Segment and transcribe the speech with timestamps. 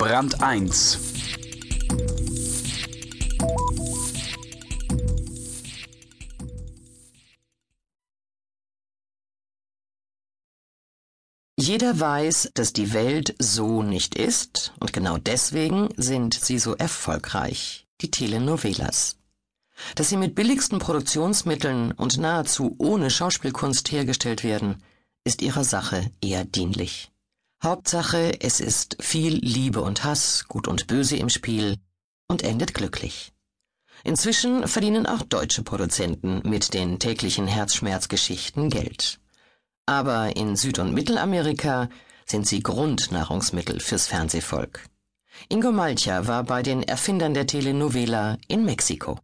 [0.00, 0.98] Brand 1
[11.58, 17.86] Jeder weiß, dass die Welt so nicht ist, und genau deswegen sind sie so erfolgreich,
[18.00, 19.18] die Telenovelas.
[19.96, 24.82] Dass sie mit billigsten Produktionsmitteln und nahezu ohne Schauspielkunst hergestellt werden,
[25.24, 27.10] ist ihrer Sache eher dienlich.
[27.62, 31.76] Hauptsache, es ist viel Liebe und Hass, Gut und Böse im Spiel
[32.26, 33.32] und endet glücklich.
[34.02, 39.20] Inzwischen verdienen auch deutsche Produzenten mit den täglichen Herzschmerzgeschichten Geld.
[39.84, 41.90] Aber in Süd- und Mittelamerika
[42.24, 44.86] sind sie Grundnahrungsmittel fürs Fernsehvolk.
[45.50, 49.18] Ingo Malcha war bei den Erfindern der Telenovela in Mexiko.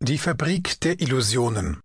[0.00, 1.80] Die Fabrik der Illusionen.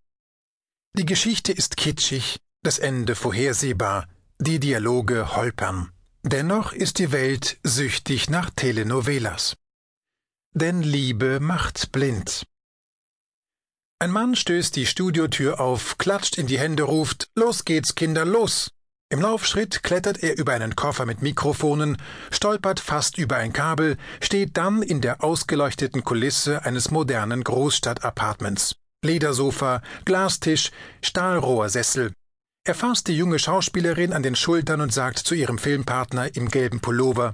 [0.94, 4.08] Die Geschichte ist kitschig, das Ende vorhersehbar,
[4.42, 5.92] die Dialoge holpern.
[6.24, 9.58] Dennoch ist die Welt süchtig nach Telenovelas.
[10.54, 12.46] Denn Liebe macht blind.
[14.00, 18.72] Ein Mann stößt die Studiotür auf, klatscht in die Hände, ruft Los geht's, Kinder, los.
[19.10, 21.98] Im Laufschritt klettert er über einen Koffer mit Mikrofonen,
[22.32, 28.76] stolpert fast über ein Kabel, steht dann in der ausgeleuchteten Kulisse eines modernen Großstadtapartments.
[29.04, 30.72] Ledersofa, Glastisch,
[31.04, 32.14] Stahlrohrsessel.
[32.70, 36.80] Er fasst die junge Schauspielerin an den Schultern und sagt zu ihrem Filmpartner im gelben
[36.80, 37.34] Pullover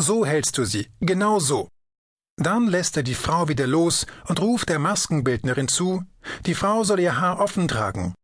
[0.00, 1.68] So hältst du sie, genau so.
[2.38, 6.02] Dann lässt er die Frau wieder los und ruft der Maskenbildnerin zu,
[6.46, 8.14] die Frau soll ihr Haar offen tragen.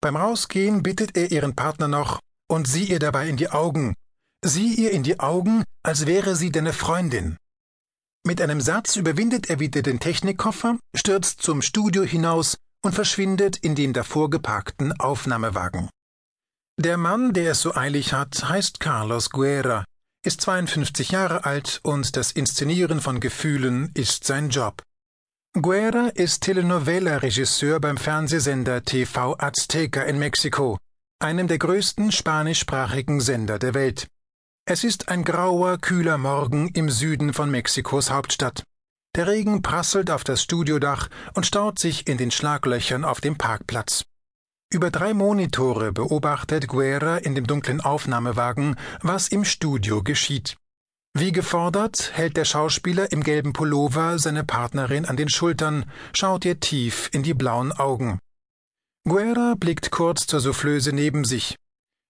[0.00, 3.94] Beim Rausgehen bittet er ihren Partner noch und sieh ihr dabei in die Augen.
[4.44, 7.36] Sieh ihr in die Augen, als wäre sie deine Freundin.
[8.26, 13.74] Mit einem Satz überwindet er wieder den Technikkoffer, stürzt zum Studio hinaus und verschwindet in
[13.74, 15.90] dem davor geparkten Aufnahmewagen.
[16.80, 19.84] Der Mann, der es so eilig hat, heißt Carlos Guerra,
[20.24, 24.82] ist 52 Jahre alt und das Inszenieren von Gefühlen ist sein Job.
[25.60, 30.78] Guerra ist Telenovela-Regisseur beim Fernsehsender TV Azteca in Mexiko,
[31.18, 34.06] einem der größten spanischsprachigen Sender der Welt.
[34.64, 38.64] Es ist ein grauer, kühler Morgen im Süden von Mexikos Hauptstadt.
[39.16, 44.04] Der Regen prasselt auf das Studiodach und staut sich in den Schlaglöchern auf dem Parkplatz.
[44.70, 50.58] Über drei Monitore beobachtet Guerra in dem dunklen Aufnahmewagen, was im Studio geschieht.
[51.14, 56.60] Wie gefordert hält der Schauspieler im gelben Pullover seine Partnerin an den Schultern, schaut ihr
[56.60, 58.18] tief in die blauen Augen.
[59.08, 61.56] Guerra blickt kurz zur Soufflöse neben sich.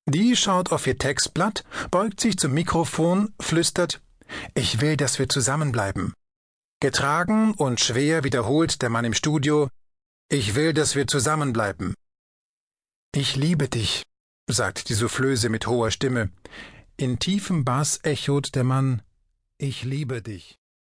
[0.09, 1.62] Die schaut auf ihr Textblatt,
[1.93, 4.00] beugt sich zum Mikrofon, flüstert
[4.55, 6.12] Ich will, dass wir zusammenbleiben.
[6.81, 9.70] Getragen und schwer wiederholt der Mann im Studio
[10.28, 11.94] Ich will, dass wir zusammenbleiben.
[13.14, 14.03] Ich liebe dich,
[14.47, 16.28] sagt die Soufflöse mit hoher Stimme.
[16.98, 19.00] In tiefem Bass echot der Mann
[19.56, 20.59] Ich liebe dich.